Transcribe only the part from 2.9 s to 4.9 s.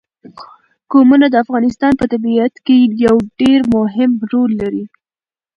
یو ډېر مهم رول لري.